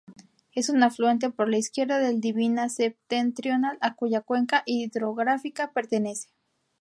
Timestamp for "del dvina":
1.99-2.69